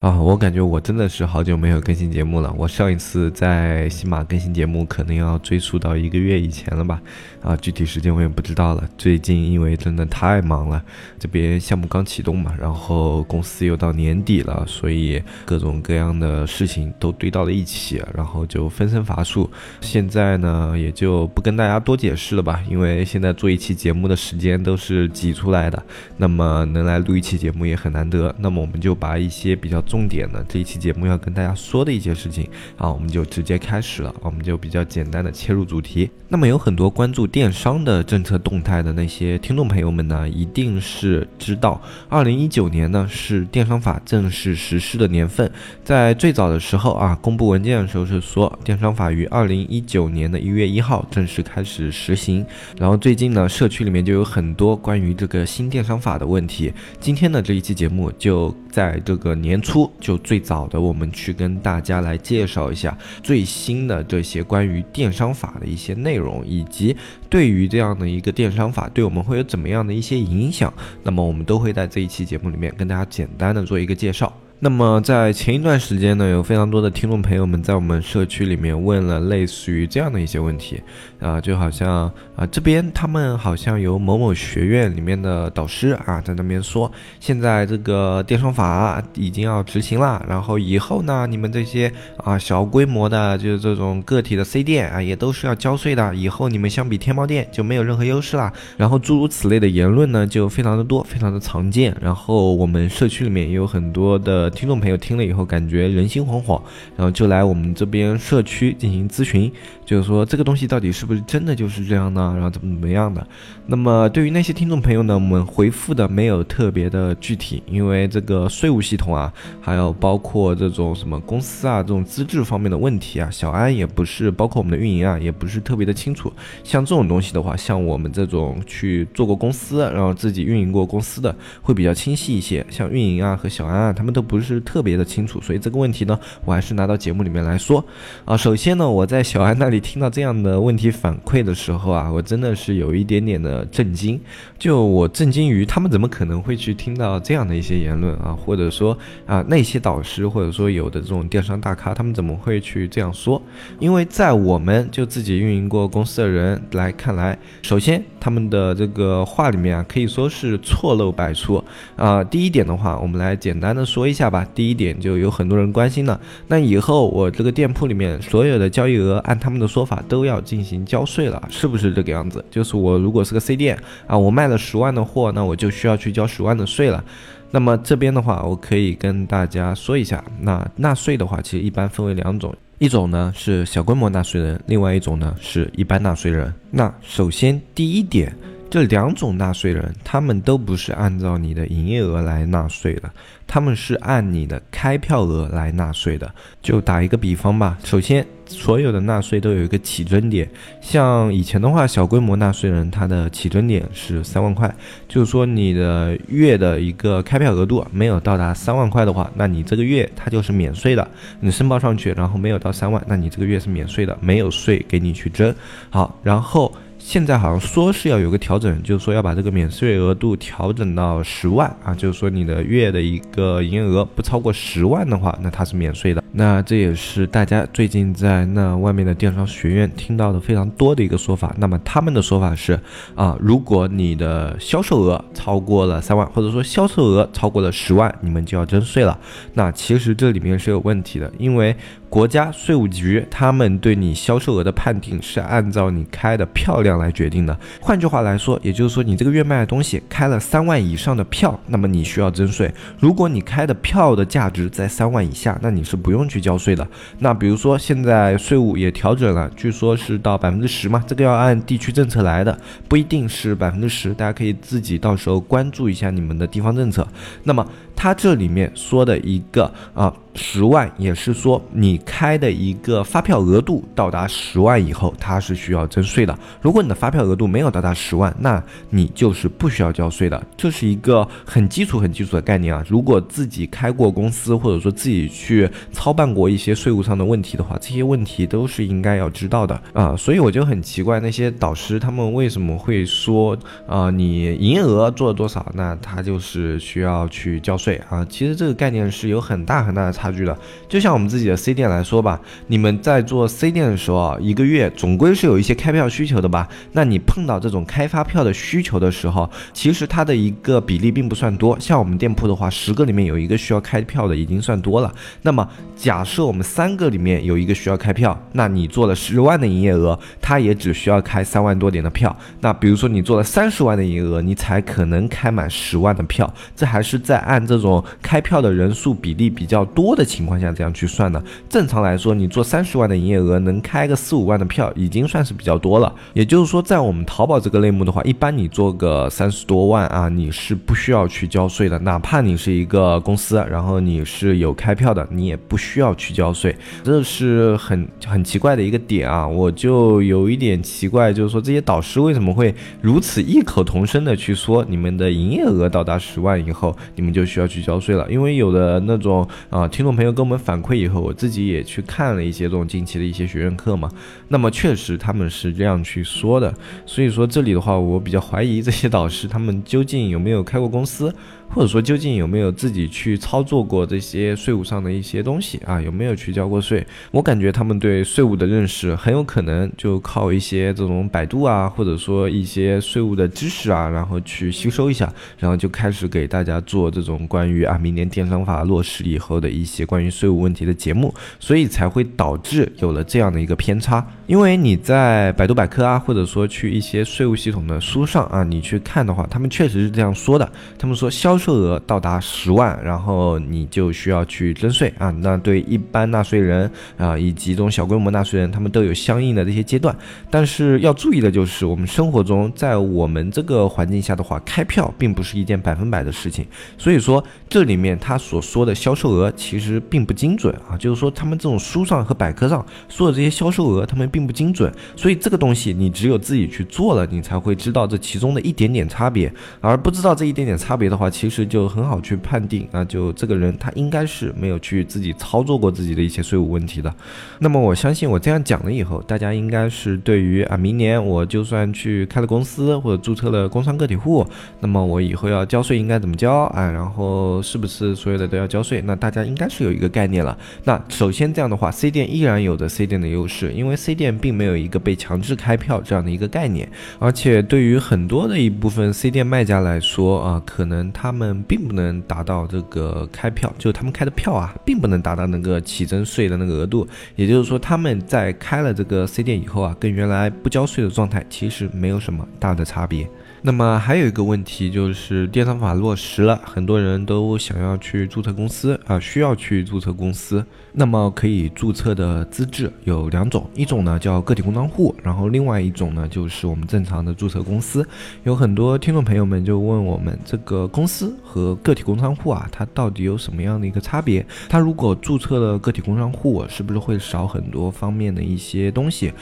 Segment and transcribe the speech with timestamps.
[0.00, 2.50] 啊，我感觉我真的是好久没有更新节目了。
[2.56, 7.02] 我上一次在喜马更新节目，可能要追溯到一个月以前了吧。
[7.42, 8.88] 啊，具体时间我也不知道了。
[8.96, 10.82] 最近因为真的太忙了，
[11.18, 19.50] 这边项目刚启动嘛，然后公司又到年底了，所以各种各样的事情都堆到了一起，然后就分身乏术。
[19.82, 25.82] 现在呢，也就不跟大家多解释了吧，因为现在做一期节目的时间都是挤出来的，
[26.16, 28.34] 那么能来录一期节目也很难得。
[28.38, 34.14] 那么我们就把一些比较重点呢这一期节目要跟大家说的一些事情啊，我们就直接开始了。
[34.22, 36.08] 我们就比较简单的切入主题。
[36.32, 45.50] 那么有很多关注电商的政策动态的那些听众朋友们呢，一定是知道，二零一九年呢是电商法正式实施的年份。
[45.82, 52.46] 在最早的时候啊，公布文件的时候是说，电商法于二零一九年的一月一号正式开始实行。
[52.78, 56.72] 然后最近呢，社区里面就有很多关于这个新电商法的问题。
[57.00, 59.90] 今天的这一期节目就在这个年初。
[59.98, 66.94] 就最早的，我们去跟大家来介绍一下最新的这些关于电商法的一些内容，容以及
[67.28, 74.32] 对于这样的一个电商法对我们会有怎么样的一些影响，那么我们都会在这一期节目里面跟大家简单的做一个介绍。
[74.62, 80.78] 那么在前一段时间呢，有非常多的听众朋友们在我们社区里面问了类似于这样的一些问题，
[81.20, 98.52] 啊，就好像啊这边他们好像有某某学院里面的导师啊在那边说，现在这个电商法已经要执行了，然后以后呢，你们这些啊小规模的，就是这种个体的 C 店啊，也都是要交税的，以后你们相比天猫店就没有任何优势了。
[98.76, 101.96] 然后诸如此类的言论呢，就非常的多，非常的常见。
[102.00, 104.50] 然后我们社区里面也有很多的。
[104.50, 106.60] 听众朋友听了以后，感觉人心惶惶，
[106.96, 109.50] 然后就来我们这边社区进行咨询，
[109.86, 112.32] 就是说这个东西到底是不是真的就是这样呢？
[112.34, 113.26] 然后怎么怎么样的？
[113.66, 126.32] 那么对于那些听众朋友呢，我们回复的没有特别的具体，因为这个税务系统啊，还有包括这种什么公司啊这种资质方面的问题啊，小安也不是，包括我们的运营啊，也不是特别的清楚。
[126.62, 132.64] 像这种东西的话，像我们这种去做过公司，然后自己运营过公司的，会比较清晰一些。
[132.70, 134.60] 像运营啊和小安啊，他们都不是。
[134.60, 137.84] 特别的清楚，所以这个问题呢，我还是拿到节目里面来说
[138.24, 138.36] 啊。
[138.36, 144.20] 首先呢，我在小安那里听到这样的问题反馈的时候啊，我真的是有一点点的震惊。
[144.58, 153.40] 就我震惊于他们怎么可能会去听到这样的一些言论啊，或者说啊那些导师或者说有的这种电商大咖，他们怎么会去这样说？
[153.78, 161.64] 因为在我们就自己运营过公司的人来看来，首先他们的这个话里面啊，可以说是错漏百出
[161.96, 162.22] 啊。
[162.22, 164.46] 第一点的话，我们来简单的说一下吧。
[164.54, 172.44] 第一点就有很多人关心了，那以后我这个店铺里面所有的交易额，按他们的说法都要进行交税了，是不是这个样子？
[172.50, 173.78] 就是我如果是个 C 店
[174.08, 177.04] 啊，我卖了十万的货，那我就需要去交十万的税了。
[177.52, 186.52] 那么这边的话，我可以跟大家说一下，那纳税的话，其实一般分为两种，一种呢是小规模纳税人，另外一种呢是一般纳税人。
[186.72, 188.34] 那首先第一点。
[188.72, 193.10] 这两种纳税人，他们都不是按照你的营业额来纳税的，
[193.52, 196.32] 他们是按你的开票额来纳税的。
[196.62, 200.48] 就打一个比方吧，首先所有的纳税都有一个起征点，
[200.80, 204.72] 像以前的话，小规模纳税人他的起征点是三万块，
[205.08, 211.08] 就是说你的月的一个开票额度没有到达三万块的话，那你这个月它就是免税的。
[211.40, 215.52] 你申报上去，然后没有到三万，那你这个月是免税的，没有税给你去征。
[215.90, 216.72] 好，然后。
[217.00, 226.22] 现在好像说是要有个调整，就是说要把这个免税额度调整到十万啊，就是说你的月的一个营业额不超过十万的话，那它是免税的。
[226.32, 231.52] 那这也是大家最近在那外面的电商学院听到的非常多的一个说法。
[231.58, 232.78] 那么他们的说法是
[233.16, 239.18] 啊，如果你的销售额超过了三万，或者说销售额超过了十万，你们就要征税了。
[239.54, 241.74] 那其实这里面是有问题的，因为。
[242.10, 247.56] 国家税务局他们对你销售额的判定是按照你开的票量来决定的。
[247.80, 252.68] 换句话来说，也就是说你这个月卖的东西开了三万以上的票，那么你需要征税。
[252.98, 256.84] 如果你开的票的价值在三万以下，那你是不用去交税的。
[257.20, 262.58] 那比如说现在税务也调整了，据说是到百分之十嘛，这个要按地区政策来的，
[262.88, 267.06] 不一定是百分之十，大家可以自己到时候关注一下你们的地方政策。
[267.44, 267.64] 那么。
[268.00, 270.10] 它这里面说的一个啊。
[270.32, 276.38] 十万也是说你开的一个发票额度到达十万以后，它是需要征税的。
[276.62, 280.40] 如果你的发票额度没有到达十万，那你就是不需要交税的。
[280.56, 282.82] 这是一个很基础、很基础的概念啊。
[282.88, 290.14] 如果自己开过公司，或者说自己去操办过一些税务上的问题的话，这些问题都是应该要知道的啊。
[290.16, 293.58] 所以我就很奇怪那些导师他们为什么会说
[293.88, 298.24] 啊，你营业额做了多少，那他就是需要去交税啊。
[298.30, 300.10] 其实这个概念是有很大很大的。
[300.20, 300.54] 差距的，
[300.86, 306.68] 就像我们自己的 C 店来说吧，你们在做 C 店的时候啊，一个月总归是有一些开票需求的吧？
[306.92, 311.74] 那你碰到这种开发票的需求的时候，其实它的一个比例并不算多。
[311.80, 315.10] 像我们店铺的话，十个里面有一个需要开票的，已经算多了。
[315.42, 315.66] 那么
[315.96, 322.36] 假设我们三个里面有一个需要开票，那你做了十万的营业额，它也只需要开三万多点的票。
[322.60, 326.52] 那比如说你做了三十万的营业额，你才可能开满十万的票。
[326.76, 330.10] 这还是在按这种开票的人数比例比较多。
[330.10, 336.12] 的情况下这样去算的，正常来说，你做三十万的营业额能开个四五万的票，已经算是比较多了。
[336.34, 341.96] 也就是说，在我们淘宝这个类目的话，一般你做个三十多万啊，你是不需要去交税的。
[342.00, 346.76] 哪怕你是一个公司，然后你是有开票的，你也不需要去交税。
[347.04, 358.26] 这是很很奇怪的一个点啊，我就有一点奇怪，就是说这些导师为什么会如此异口同声的去说，你们的营业额到达十万以后，你们就需要去交税了？
[358.30, 359.86] 因为有的那种啊。
[359.86, 364.10] 听众朋友跟我们反馈以后，我自己也去看了一些这种近期的一些学院课嘛，
[364.48, 366.72] 那么确实他们是这样去说的，
[367.04, 371.34] 所以说这里的话，我比较怀疑这些导师他们究竟有没有开过公司。
[371.72, 376.02] 或者说，究竟有没有自己去操作过这些税务上的一些东西啊？
[376.02, 377.06] 有没有去交过税？
[377.30, 394.26] 我感觉他们对税务的认识很有可能就靠一些这种百度啊，或者说一些税务的知识啊，然后去吸收一下，然后就开始给大家做这种关于啊明年电商法落实以后的一些关于税务问题的节目，所以才会导致有了这样的一个偏差。
[394.48, 400.68] 因为你在百度百科啊，或者说去一些税务系统的书上啊，你去看的话，他们确实是这样说的。
[400.98, 405.30] 他们说销售额到达十万，然后你就需要去征税啊。
[405.30, 410.16] 那对一般纳税人啊，以及这种小规模纳税人，他们都有相应的这些阶段。
[410.50, 416.66] 但是要注意的就是，我们生活中在我们这个环境下的话，开票并不是一件百分百的事情。
[416.96, 420.96] 所以说，这里面他所说的销售额其实并不精准啊。
[420.96, 424.90] 就是说，他们这种书上和百科上说的这些销售额，他们并不精准。
[425.14, 429.52] 所以这个东西你只有自己去做了，你才会知道这其中的一点点差别。
[429.80, 437.12] 而不知道这一点点差别的话，其实实就很好去判定啊，就这个人他应该是没有去自己操作过自己的一些税务问题的。
[437.58, 444.46] 那么我相信我这样讲了以后，大家应该是对于啊，明年我就算去开了公司或者注册了工商个体户，
[444.78, 446.88] 那么我以后要交税应该怎么交啊？
[446.88, 449.02] 然后是不是所有的都要交税？
[449.04, 450.56] 那大家应该是有一个概念了。
[450.84, 456.88] 那首先这样的话，C 店依然有着 C 店的优势，因为 C 店并没有一个被强制开票这样的一个概念，
[457.18, 461.39] 而且对于很多的一部分 C 店卖家来说啊，可能他们。
[461.40, 467.06] 们并不能达到这个开票，就是他们开的票啊，并不能达到那个起征税的那个额度。
[467.34, 473.26] 也就是说，他们在开了这个 C 店以后啊，跟原来不交税的状态其实没有什么大的差别。
[473.62, 480.64] 那么还有一个问题就是电商法落实了，很多人都想要去注册公司啊，需要去注册公司。
[480.92, 488.04] 那么可以注册的资质有两种，一种呢叫个体工商户，然后另外一种呢就是我们正常的注册公司。
[488.44, 494.44] 有很多听众朋友们就问我们，这个公司和个体工商户啊，它到底有什么样的一个差别？
[494.70, 499.32] 它如果注册了个体工商户，是不是会少很多方面的一些东西？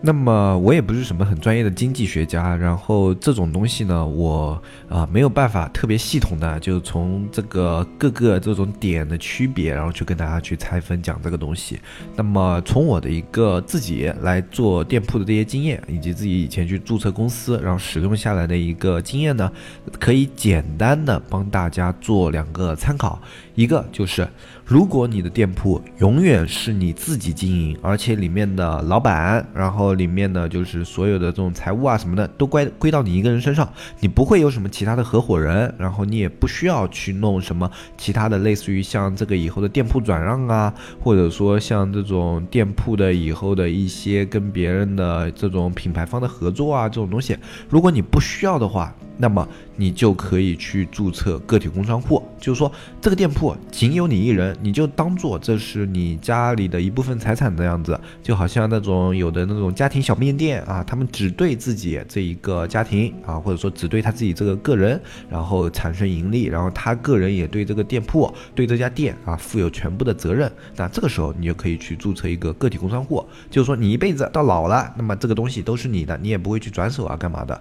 [0.00, 11.80] 那么我也不是什么很专业的经济学家，然后这种东西呢，我啊没有办法特别系统的就从这个各个这种点的区别，然后去跟大家去拆分讲这个东西。
[12.14, 19.50] 那么从我的一个自己来做店铺的这些经验，以及自己以前去注册公司，然后使用下来的一个经验呢，
[19.98, 23.20] 可以简单的帮大家做两个参考。
[23.56, 24.28] 一个就是，
[24.68, 33.66] 如果你的店铺永远是你自己经营，而且里面的老板，然后里面的就是所有的这种财务啊什么的都归归到你一个人身上，
[33.98, 47.34] 你不会有什么其他的合伙人，然后你也不需要去弄什么其他的，类似于像这个以后的店铺转让啊，或者说像这种店铺的以后的一些跟别人的这种品牌方的合作啊这种东西，
[47.70, 48.94] 如果你不需要的话。
[49.18, 49.46] 那么
[49.76, 52.70] 你就可以去注册个体工商户，就是说
[53.00, 70.50] 这个店铺仅有你一人，你就当做这是你家里的一部分财产的样子，就好像那种有的那种家庭小面店啊，他们只对自己这一个家庭啊，或者说只对他自己这个个人，然后产生盈利，然后他个人也对这个店铺、对这家店啊负有全部的责任。
[70.76, 77.60] 那这个时候你就可以去注册一个个体工商户，就是说你一辈子到老了，那么这个东西都是你的，你也不会去转手啊，干嘛的？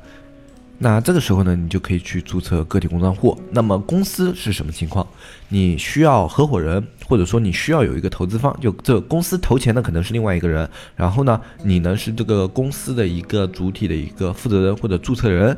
[0.80, 3.36] 那这个时候呢，你就可以去注册个体工商户。
[3.52, 5.06] 那么公司是什么情况？
[5.50, 10.70] 你需要合伙人，或者说你需要有一个投资方，就这公司投钱的可能是另外一个人。
[10.96, 15.58] 然后呢，你呢是这个公司的一个主体的一个负责人或者注册人。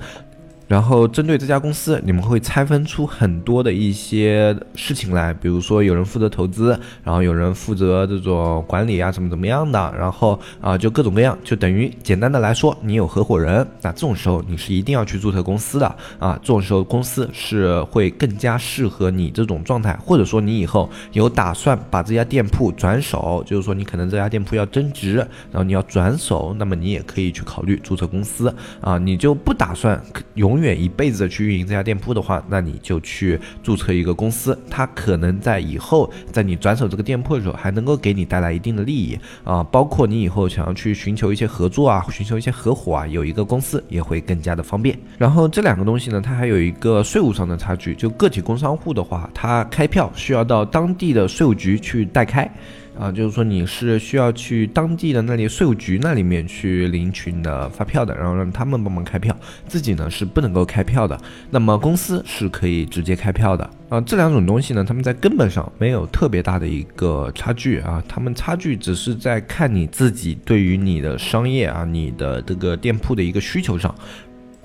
[0.69, 15.88] 然后针对这家公司，你们会拆分出很多的一些事情来，比如说有人负责投资，然后有人负责这种管理啊，怎么怎么样的，然后啊就各种各样，就等于简单的来说，你有合伙人，那这种时候你是一定要去注册公司的
[16.19, 29.99] 啊，这种时候公司是会更加适合你这种状态，或者说你以后有打算把这家店铺转手，就是说你可能这家店铺要增值，然后你要转手，那么你也可以去考虑注册公司啊，你就不打算
[30.35, 30.58] 永。
[30.59, 44.99] 永远一辈子的去运营这家店铺的话，那你就去注册一个公司，它可能在以后在你转手这个店铺的时候，还能够给你带来一定的利益啊，包括你以后想要去寻求一些合作啊，寻求一些合伙啊，有一个公司也会更加的方便。
[45.17, 52.51] 然后这两个东西呢，它还有一个税务上的差距，就个体工商户的话，它开票需要到当地的税务局去代开。
[53.00, 59.34] 啊，就是说你是需要去当地的那里税务局那里面去领取你的发票的，然后让他们帮忙开票，
[59.68, 61.18] 自己呢是不能够开票的。
[61.50, 64.01] 那么公司是可以直接开票的啊。
[64.01, 73.96] 这两种东西呢，他们在根本上没有特别大的一个差距啊，他们差距只是在看你自己对于你的商业啊，你的这个店铺的一个需求上。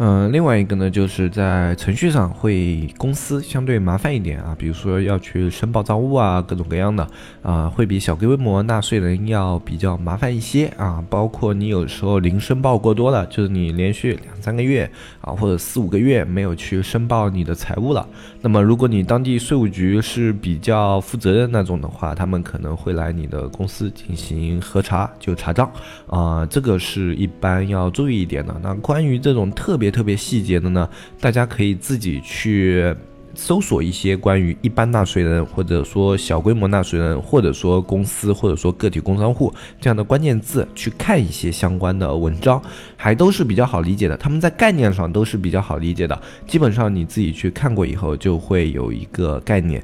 [0.06, 7.08] 嗯，另外一个呢，就是在程序上会公司相对麻烦一点啊，比如说要去申报账务啊，各种各样的
[7.40, 11.02] 啊，会比小规模纳税人要比较麻烦一些啊。
[11.08, 14.84] 包括你有时候零申报过多了，就是你连续两三个月
[15.22, 18.06] 啊，或者四五个月没有去申报你的财务了，
[18.42, 25.72] 那么如果你当地税务局是比较负责任那种的话，他们可能会来你的公司进行核查，就查账
[26.08, 28.54] 啊，这个是一般要注意一点的。
[28.62, 30.88] 那关于这种特别特别细节的呢，
[31.20, 32.92] 大家可以自己去
[33.36, 42.60] 搜索一些关于一般纳税人，或者说小规模纳税人，或者说公司，或者说个体工商户这样的关键字，去看一些相关的文章，
[42.96, 44.16] 还都是比较好理解的。
[44.16, 49.82] 他们在概念上都是比较好理解的，基本上你自己去看过以后，就会有一个概念。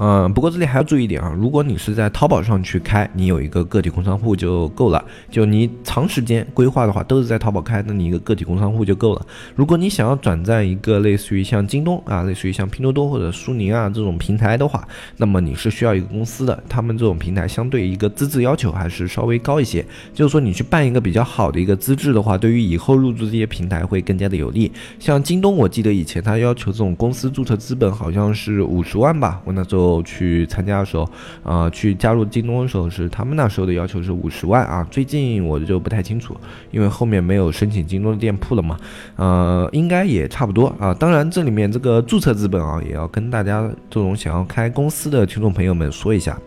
[0.00, 5.04] 嗯，不过这里还要注意一点啊，如果你是在淘宝上去开，你有一个个体工商户就够了。
[5.28, 9.26] 就你长时间规划的话，都是在淘宝开，那你一个个体工商户就够了。
[9.56, 14.86] 如果你想要转战一个类似于像京东啊，类似于像拼多多或者苏宁啊这种平台的话，
[15.16, 16.62] 那么你是需要一个公司的。
[16.68, 19.84] 他们这种平台相对一个资质要求还是稍微高一些。
[20.14, 24.70] 就是说你去办一个比较好的一个资质的话，对于以后入驻这些平台会更加的有利。
[25.00, 29.87] 像京东，我记得以前他要求这种公司注册资本好像是五十万吧，我那时候。
[30.02, 31.08] 去参加的时候，
[31.42, 34.86] 呃，去加入京东的时候是他们那时候的要求是五十万啊。
[34.90, 36.36] 最近我就不太清楚，
[36.70, 38.76] 因为后面没有申请京东的店铺了嘛，
[39.16, 40.94] 呃，应该也差不多啊。
[40.94, 46.38] 当然，这里面这个注册资本啊，也要跟大家这种想要开公司的听众朋友们说一下。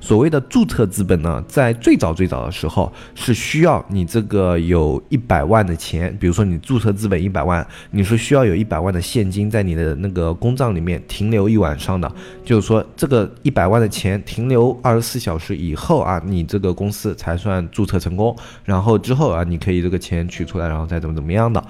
[0.00, 12.10] 所谓的注册资本呢，在最早最早的时候是需要你这个有一百万的钱，比如说你注册资本一百万，你是需要有一百万的现金在你的那个公账里面停留一晚上的，
[12.44, 21.62] 就是说这个一百万的钱停留二十四小时以后啊，你这个公司才算注册成功，然后之后啊，你可以这个钱取出来，然后再怎么怎么样的。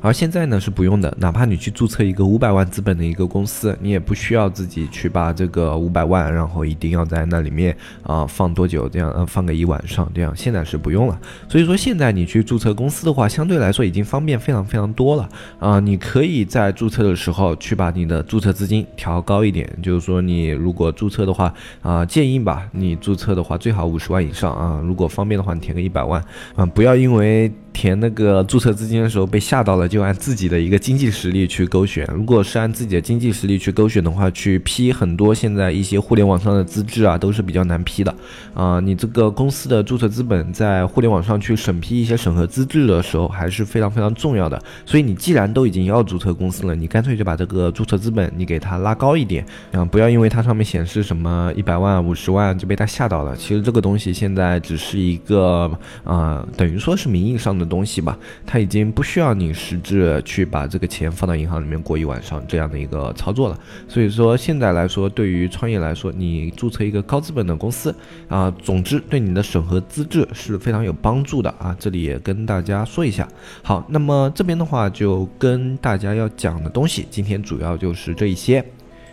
[0.00, 11.20] 而现在呢是不用的，哪怕你去注册一个五百万资本的一个公司，你也不需要自己去把这个五百万，然后一定要在那里面啊放多久，这样呃放个一晚上，这样现在是不用了。
[11.48, 15.28] 所以说现在你去注册公司的话，相对来说已经方便非常非常多了
[15.58, 15.78] 啊！
[15.78, 21.52] 你可以在注册的时候去把你的注册资金调高一点，就是说你如果注册的话
[21.82, 26.24] 啊，建议吧，你注册的话最好五十万以上啊，如果方便的话，你填个一百万
[26.56, 27.52] 啊，不要因为。
[27.72, 32.06] 填那个注册资金的时候被吓到了，就按自己的一个经济实力去勾选。
[32.14, 38.14] 如果是按自己的经济实力去勾选的话，去批很多现在一些互联网上的资质啊，都是比较难批的
[38.54, 38.80] 啊。
[38.80, 44.60] 你这个公司的注册资本在互联网上去审批一些审核资质的时候，还是非常非常重要的。
[44.84, 53.36] 所以你既然都已经要注册公司了，你干脆就把这个注册资本你给它拉高一点啊，不要因为它上面显示什么一百万、五十万就被它吓到了。
[53.36, 55.70] 其实这个东西现在只是一个
[56.04, 57.70] 啊，等于说是名义上的的。
[57.70, 63.56] 东西吧，它已经不需要你实质去把这个钱放到银行里面过一晚上这样的一个操作了。
[63.86, 67.94] 所以说现在来说，对于创业来说，你注册一个高资本的公司
[68.26, 71.76] 啊，总之对你的审核资质是非常有帮助的啊。
[71.78, 73.28] 这里也跟大家说一下。
[73.62, 78.64] 好，那么这边的话就跟大家要讲的东西，今天主要就是这一些。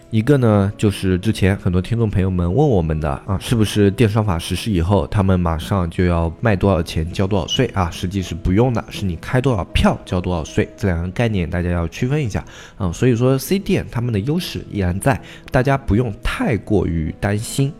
[0.09, 7.89] 一个呢，就是之前很多听众朋友们问我们的啊，是不是电商法实施以后，他们马上就要卖多少钱交多少税啊？
[7.91, 12.41] 实际是不用的，是你开多少票交多少税，这两个概念大家要区分一下
[12.77, 12.89] 啊。
[12.89, 15.21] 所以说 C 店他们的优势依然在，
[15.51, 17.73] 大家不用太过于担心。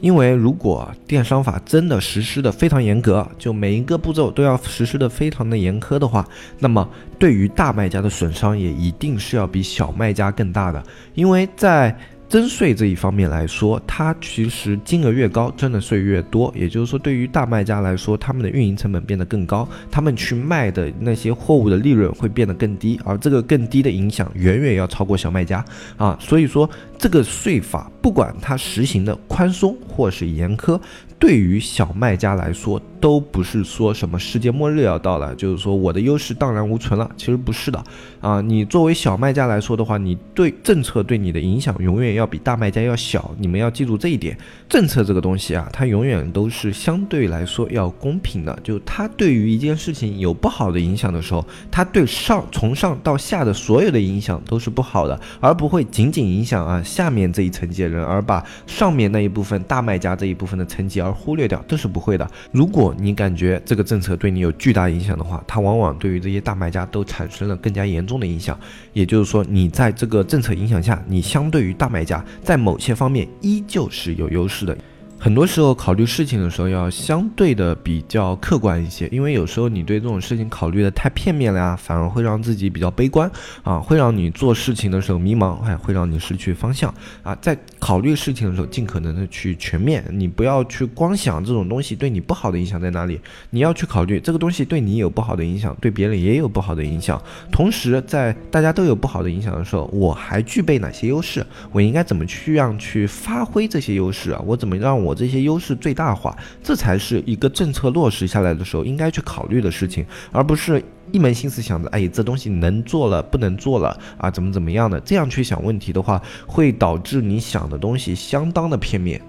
[0.00, 6.26] 因为如果电商法真的实施的非常严格，就每一个步骤都要实施的非常的严苛的话，
[6.58, 6.88] 那么
[7.18, 10.82] 对于大卖家的损伤也一定是要比小卖家更大的，
[11.14, 11.96] 因为在。
[12.28, 16.52] 征税这一方面来说，它其实金额越高，征的税越多。
[16.56, 25.64] 也就是说，对于大卖家来说，他们的运营成本变得更高，他们去卖的那些货物的利润会变得更低，而这个更低的影响远远要超过小卖家
[25.96, 26.18] 啊。
[26.20, 26.68] 所以说，
[26.98, 30.80] 这个税法不管它实行的宽松或是严苛。
[31.18, 37.10] 对于小卖家来说，都不是说什么世界末日要到了，就是说我的优势荡然无存了。
[37.16, 37.82] 其实不是的
[38.20, 43.34] 啊，你作为小卖家来说的话，你对政策对你的影响永远要比大卖家要小。
[43.38, 44.36] 你们要记住这一点，
[44.68, 48.58] 政策这个东西啊，它永远都是相对来说要公平的。
[48.62, 61.05] 就它对于一件事情有不好的影响的时候，它对上从上到下的所有的影响都是不好的，而不会仅仅影响啊下面这一层级人，而把上面那一部分大卖家这一部分的层级。
[61.06, 62.30] 而忽略掉，这是不会的。
[62.52, 68.58] 如果你感觉这个政策对你有巨大影响的话，它往往对于这些大卖家都产生了更加严重的影响。
[68.92, 74.76] 也就是说，你在这个政策影响下，你相对于大卖家在某些方面依旧是有优势的。
[75.18, 83.28] 很多时候考虑事情的时候要相对的比较客观一些，因为有时候你对这种事情考虑的太片面了呀，反而会让自己比较悲观
[83.64, 87.36] 啊，会让你做事情的时候迷茫，还会让你失去方向啊。
[87.40, 93.18] 在考虑事情的时候，尽可能的去全面，你不要去光想这种东西对你不好的影响在哪里，
[93.50, 97.20] 你要去考虑这个东西对你有不好的影响，对别人也有不好的影响。
[97.50, 101.44] 同时，在大家都有不好的影响的时候，我还具备哪些优势？
[101.72, 104.40] 我应该怎么去让去发挥这些优势啊？
[104.46, 110.82] 我怎么让我我这些优势最大化，这才是一个政策落实下来的时候应该去考虑的事情，而不是
[111.12, 119.20] 一门心思想着，哎，这东西能做了不能做了啊，怎么怎么样的，这样去想问题的话，会导致你想的东西相当的片面。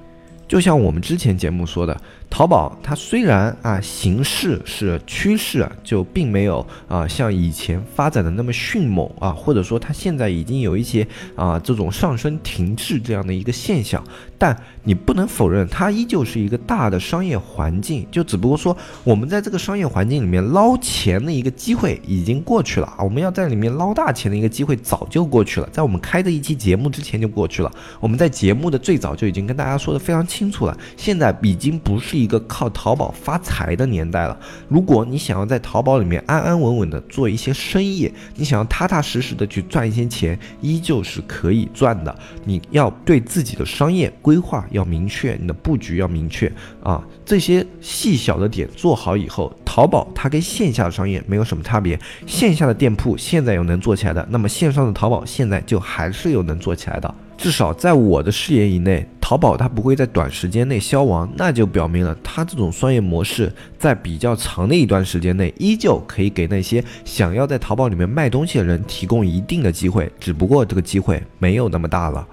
[0.47, 1.95] 就像我们之前节目说的。
[2.29, 14.03] 淘宝它虽然啊形势是趋势，就并没有啊像以前发展的那么迅猛啊，或者说它现在已经有一些啊这种上升停滞这样的一个现象，
[14.37, 32.16] 但你不能否认它依旧是一个大的商业环境，就只不过说我们在这个商业环境里面捞钱的一个机会已经过去了啊，我们要在里面捞大钱的一个机会早就过去了，在我们开这一期节目之前就过去了，我们在节目的最早就已经跟大家说的非常清楚了，现在已经不是。
[32.17, 34.37] 一个靠淘宝发财的年代了。
[34.67, 42.15] 如果你想要在淘宝里面安安稳稳的做一些生意，你想要踏踏实实的去赚一些钱，依旧是可以赚的。
[42.43, 46.51] 你要对自己的商业规划要明确，你的布局要明确
[46.83, 47.03] 啊。
[47.25, 51.99] 这些细小的点做好以后，淘宝它跟线下的商业没有什么差别。
[52.25, 57.13] 线下的店铺现在有能做起来的，那么线上的淘宝现在就还是有能做起来的。
[57.37, 72.27] 至少在我的视野以内，淘宝它不会在短时间内消亡，那就表明了它这种商业模式在比较长的一段时间内，依旧可以给那些想要在淘宝里面卖东西的人提供一定的机会，只不过这个机会没有那么大了。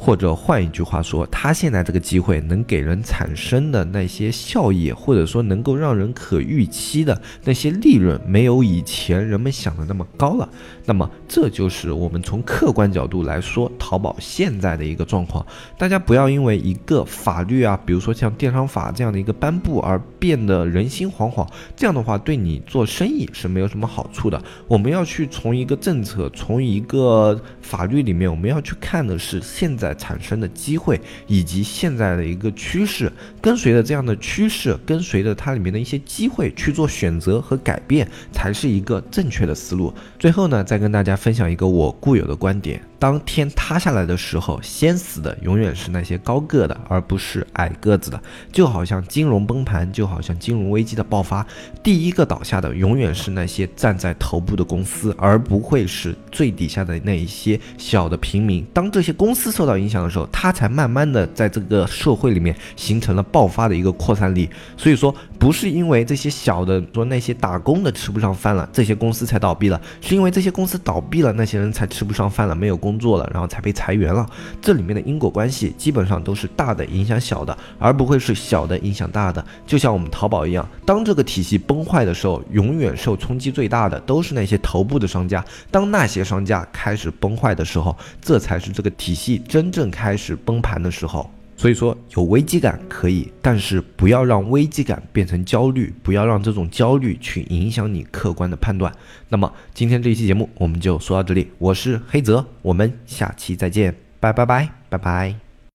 [0.00, 10.48] 或者换一句话说，他现在这个机会能给人产生的那些效益，或者说能够让人可预期的那些利润，没有以前人们想的那么高了。
[10.84, 15.44] 那么这就是我们从客观角度来说，淘宝现在的一个状况。
[15.76, 24.40] 大家不要因为一个法律啊，比如说像电商法这样的一个颁布而变得人心惶惶，这样的话对你做生意是没有什么好处的。
[24.68, 29.87] 我们要去从一个政策，从一个法律里面，我们要去看的是现在。
[29.94, 39.92] 产生的机会以及现在的一个趋势，跟随着这样的趋势，跟随着它里面的一些机会去做选择和改变，才是一个正确的思路。
[40.18, 42.80] 最后呢，再跟大家分享一个我固有的观点。
[43.00, 48.20] 当天塌下来的时候，先死的永远是那些高个的，而不是矮个子的。
[48.50, 51.46] 就好像金融崩盘，就好像金融危机的爆发，
[51.80, 58.66] 第一个倒下的永远是那些站在头部的公司，而不会是最底下的那一些小的平民。
[58.74, 64.48] 当这些公司受到影响的时候，它才慢慢的在这个社会里面形成了爆发的一个扩散力。
[64.76, 74.26] 所以说，不是因为这些小的说那些打工的吃不上饭了，这些公司才倒闭了，是因为这些公司倒闭了，那些人才吃不上饭了，没有工作了，然后才被裁员了。
[74.60, 79.44] 这里面的因果关系基本上都是大的影响小的，而不会是小的影响大的。
[79.66, 85.44] 就像我们淘宝一样，当这个体系崩坏的时候，永远受冲击最大的都是那些头部的商家。
[85.70, 91.30] 当那些商家开始崩坏的时候，这才是这个体系真真正开始崩盘的时候。
[91.56, 98.92] 所以说有危机感可以，但是不要让危机感变成焦虑，不要让这种焦虑去影响你客观的判断。
[99.28, 105.47] 那么今天这一期节目我们就说到这里，我是黑泽，我们下期再见，拜拜拜拜拜。